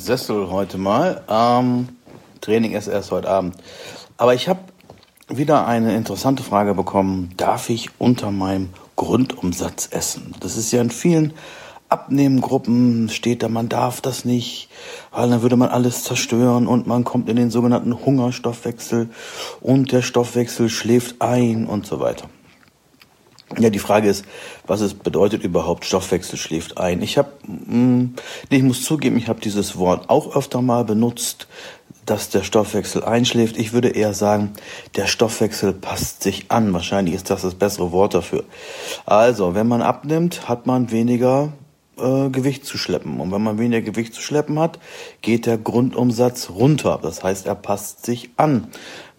[0.00, 1.22] Sessel heute mal.
[1.28, 1.88] Ähm,
[2.40, 3.54] Training ist erst heute Abend.
[4.16, 4.60] Aber ich habe
[5.28, 7.30] wieder eine interessante Frage bekommen.
[7.36, 10.34] Darf ich unter meinem Grundumsatz essen?
[10.40, 11.34] Das ist ja in vielen
[11.90, 14.68] Abnehmengruppen steht da, man darf das nicht,
[15.10, 19.10] weil dann würde man alles zerstören und man kommt in den sogenannten Hungerstoffwechsel
[19.60, 22.28] und der Stoffwechsel schläft ein und so weiter.
[23.58, 24.24] Ja, die Frage ist,
[24.66, 27.02] was es bedeutet überhaupt, Stoffwechsel schläft ein.
[27.02, 28.14] Ich habe, hm,
[28.48, 31.48] ich muss zugeben, ich habe dieses Wort auch öfter mal benutzt,
[32.06, 33.56] dass der Stoffwechsel einschläft.
[33.56, 34.52] Ich würde eher sagen,
[34.96, 36.72] der Stoffwechsel passt sich an.
[36.72, 38.44] Wahrscheinlich ist das das bessere Wort dafür.
[39.04, 41.52] Also, wenn man abnimmt, hat man weniger
[41.98, 43.20] äh, Gewicht zu schleppen.
[43.20, 44.78] Und wenn man weniger Gewicht zu schleppen hat,
[45.22, 46.98] geht der Grundumsatz runter.
[47.02, 48.68] Das heißt, er passt sich an.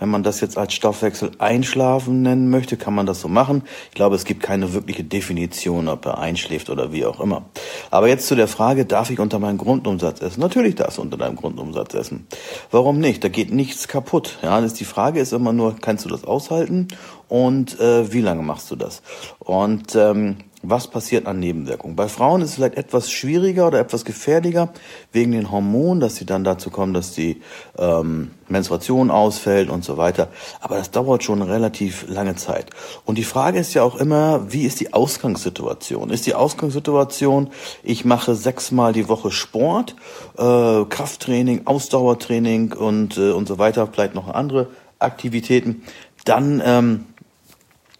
[0.00, 3.62] Wenn man das jetzt als Stoffwechsel einschlafen nennen möchte, kann man das so machen.
[3.90, 7.42] Ich glaube, es gibt keine wirkliche Definition, ob er einschläft oder wie auch immer.
[7.90, 10.40] Aber jetzt zu der Frage, darf ich unter meinem Grundumsatz essen?
[10.40, 12.26] Natürlich darfst du unter deinem Grundumsatz essen.
[12.70, 13.22] Warum nicht?
[13.22, 14.38] Da geht nichts kaputt.
[14.42, 16.88] Ja, das die Frage ist immer nur, kannst du das aushalten
[17.28, 19.02] und äh, wie lange machst du das?
[19.38, 21.96] Und ähm, was passiert an Nebenwirkungen?
[21.96, 24.72] Bei Frauen ist es vielleicht etwas schwieriger oder etwas gefährlicher
[25.12, 27.40] wegen den Hormonen, dass sie dann dazu kommen, dass die
[27.78, 30.28] ähm, Menstruation ausfällt und so weiter.
[30.60, 32.70] Aber das dauert schon relativ lange Zeit.
[33.04, 36.10] Und die Frage ist ja auch immer, wie ist die Ausgangssituation?
[36.10, 37.50] Ist die Ausgangssituation,
[37.82, 39.96] ich mache sechsmal die Woche Sport,
[40.36, 45.82] äh, Krafttraining, Ausdauertraining und, äh, und so weiter, vielleicht noch andere Aktivitäten,
[46.24, 47.06] dann ähm,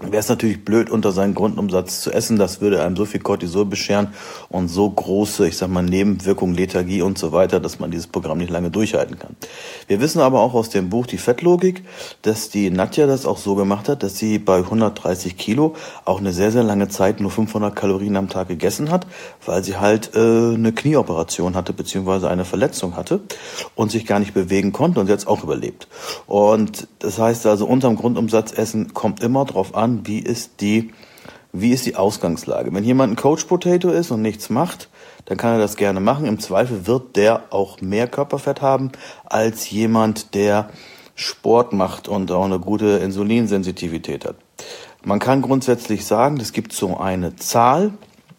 [0.00, 2.38] wäre es natürlich blöd, unter seinen Grundumsatz zu essen.
[2.38, 4.08] Das würde einem so viel Cortisol bescheren
[4.48, 8.38] und so große, ich sag mal, Nebenwirkungen, Lethargie und so weiter, dass man dieses Programm
[8.38, 9.34] nicht lange durchhalten kann.
[9.88, 11.82] Wir wissen aber auch aus dem Buch Die Fettlogik,
[12.22, 16.32] dass die Nadja das auch so gemacht hat, dass sie bei 130 Kilo auch eine
[16.32, 19.04] sehr, sehr lange Zeit nur 500 Kalorien am Tag gegessen hat,
[19.44, 23.20] weil sie halt äh, eine Knieoperation hatte, beziehungsweise eine Verletzung hatte
[23.74, 25.88] und sich gar nicht bewegen konnte und jetzt auch überlebt.
[26.26, 30.92] Und das heißt also, unterm Grundumsatz essen kommt immer drauf an, an, wie ist die,
[31.52, 32.72] wie ist die Ausgangslage.
[32.72, 34.88] Wenn jemand ein Coach Potato ist und nichts macht,
[35.24, 36.26] dann kann er das gerne machen.
[36.26, 38.92] Im Zweifel wird der auch mehr Körperfett haben
[39.24, 40.70] als jemand, der
[41.14, 44.36] Sport macht und auch eine gute Insulinsensitivität hat.
[45.04, 47.92] Man kann grundsätzlich sagen, es gibt so eine Zahl,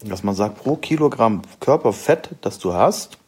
[0.04, 3.18] dass man sagt, pro Kilogramm Körperfett, das du hast,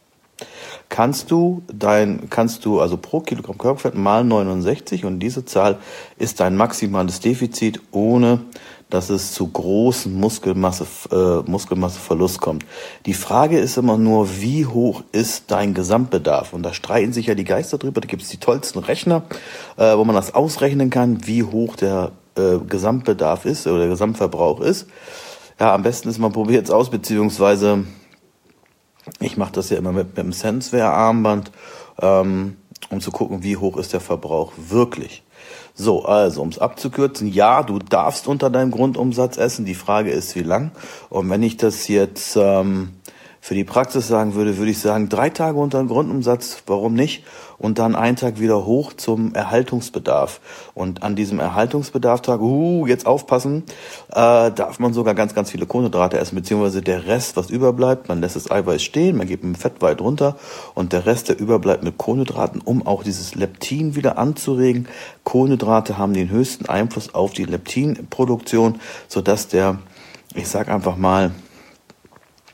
[0.89, 5.79] kannst du dein, kannst du also pro Kilogramm Körperfett mal 69 und diese Zahl
[6.19, 8.41] ist dein maximales Defizit, ohne
[8.93, 12.67] dass es zu großen Muskelmasse, äh, Muskelmasseverlust kommt.
[13.07, 16.53] Die Frage ist immer nur, wie hoch ist dein Gesamtbedarf?
[16.53, 18.03] Und da streiten sich ja die Geister drüber.
[18.03, 19.23] Da gibt es die tollsten Rechner,
[19.79, 24.61] äh, wo man das ausrechnen kann, wie hoch der äh, Gesamtbedarf ist oder der Gesamtverbrauch
[24.61, 24.87] ist.
[25.59, 27.85] Ja, am besten ist, man probiert es aus, beziehungsweise
[29.21, 31.51] ich mache das ja immer mit, mit dem Senseware-Armband,
[32.01, 32.57] ähm,
[32.91, 35.23] um zu gucken, wie hoch ist der Verbrauch wirklich.
[35.75, 39.65] So, also, um es abzukürzen, ja, du darfst unter deinem Grundumsatz essen.
[39.65, 40.71] Die Frage ist, wie lang.
[41.09, 42.91] Und wenn ich das jetzt ähm,
[43.45, 47.25] für die Praxis sagen würde, würde ich sagen, drei Tage unter dem Grundumsatz, warum nicht?
[47.59, 50.41] Und dann einen Tag wieder hoch zum Erhaltungsbedarf.
[50.75, 53.65] Und an diesem Erhaltungsbedarftag, uh, jetzt aufpassen,
[54.11, 58.21] äh, darf man sogar ganz, ganz viele Kohlenhydrate essen, beziehungsweise der Rest, was überbleibt, man
[58.21, 60.37] lässt das Eiweiß stehen, man gibt ein Fett weit runter
[60.75, 64.87] und der Rest, der überbleibt mit Kohlenhydraten, um auch dieses Leptin wieder anzuregen.
[65.25, 69.81] Kohlenhydrate haben den höchsten Einfluss auf die Leptinproduktion, sodass der,
[70.33, 71.33] ich sag einfach mal,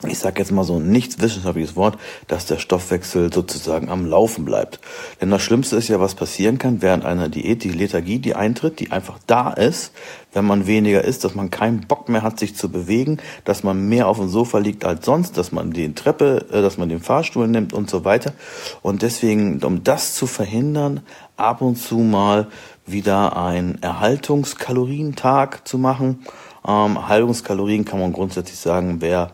[0.06, 1.98] ich sage jetzt mal so ein nichts wissenschaftliches Wort,
[2.28, 4.78] dass der Stoffwechsel sozusagen am Laufen bleibt.
[5.20, 8.78] Denn das Schlimmste ist ja, was passieren kann während einer Diät, die Lethargie, die eintritt,
[8.78, 9.92] die einfach da ist,
[10.32, 13.88] wenn man weniger isst, dass man keinen Bock mehr hat, sich zu bewegen, dass man
[13.88, 17.00] mehr auf dem Sofa liegt als sonst, dass man die Treppe, äh, dass man den
[17.00, 18.34] Fahrstuhl nimmt und so weiter.
[18.82, 21.00] Und deswegen, um das zu verhindern,
[21.36, 22.48] ab und zu mal
[22.86, 26.24] wieder ein Erhaltungskalorientag zu machen.
[26.66, 29.32] Ähm, Haltungskalorien kann man grundsätzlich sagen, wer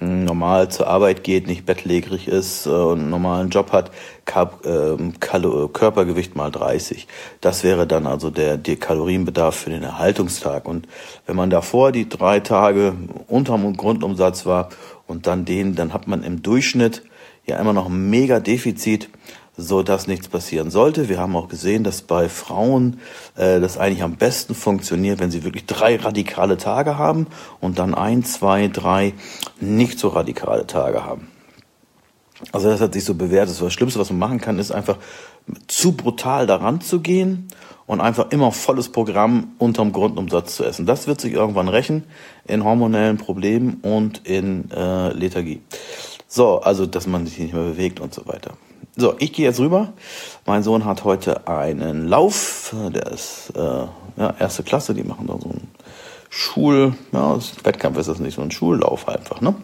[0.00, 3.92] normal zur Arbeit geht, nicht bettlägerig ist äh, und einen normalen Job hat,
[4.64, 7.06] ähm, Körpergewicht mal 30.
[7.40, 10.66] Das wäre dann also der, der Kalorienbedarf für den Erhaltungstag.
[10.66, 10.88] Und
[11.26, 12.94] wenn man davor die drei Tage
[13.28, 14.70] unterm Grundumsatz war
[15.06, 17.02] und dann den, dann hat man im Durchschnitt
[17.46, 19.10] ja immer noch ein mega Defizit
[19.56, 21.08] so dass nichts passieren sollte.
[21.08, 23.00] Wir haben auch gesehen, dass bei Frauen
[23.36, 27.26] äh, das eigentlich am besten funktioniert, wenn sie wirklich drei radikale Tage haben
[27.60, 29.14] und dann ein, zwei, drei
[29.60, 31.28] nicht so radikale Tage haben.
[32.52, 33.48] Also das hat sich so bewährt.
[33.48, 34.98] Das, das Schlimmste, was man machen kann, ist einfach
[35.68, 37.48] zu brutal daran zu gehen
[37.86, 40.86] und einfach immer volles Programm unterm Grundumsatz zu essen.
[40.86, 42.04] Das wird sich irgendwann rächen
[42.46, 45.60] in hormonellen Problemen und in äh, Lethargie.
[46.26, 48.52] So, also, dass man sich nicht mehr bewegt und so weiter.
[48.96, 49.92] So, ich gehe jetzt rüber.
[50.46, 52.72] Mein Sohn hat heute einen Lauf.
[52.94, 53.60] Der ist äh,
[54.16, 54.94] ja, erste Klasse.
[54.94, 55.68] Die machen da so einen
[56.30, 59.54] Schul, ja, Wettkampf ist das nicht, so ein Schullauf einfach, ne?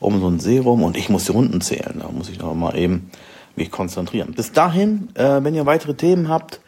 [0.00, 2.00] Um so ein See rum und ich muss die Runden zählen.
[2.00, 3.10] Da muss ich noch mal eben
[3.54, 4.32] mich konzentrieren.
[4.32, 6.60] Bis dahin, äh, wenn ihr weitere Themen habt,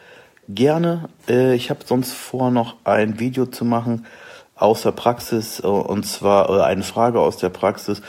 [0.49, 1.08] gerne.
[1.28, 4.06] Äh, ich habe sonst vor, noch ein Video zu machen
[4.56, 8.02] aus der Praxis äh, und zwar oder eine Frage aus der Praxis.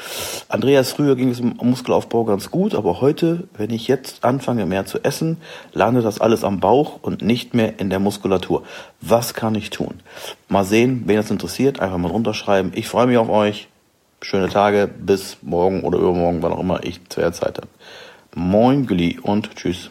[0.47, 4.86] Andreas, früher ging es im Muskelaufbau ganz gut, aber heute, wenn ich jetzt anfange mehr
[4.86, 5.38] zu essen,
[5.74, 8.63] landet das alles am Bauch und nicht mehr in der Muskulatur.
[9.01, 10.01] Was kann ich tun?
[10.47, 12.71] Mal sehen, wen das interessiert, einfach mal runterschreiben.
[12.75, 13.68] Ich freue mich auf euch.
[14.21, 17.68] Schöne Tage, bis morgen oder übermorgen, wann auch immer ich zur Zeit habe.
[18.33, 19.89] Moin, Gulli und tschüss.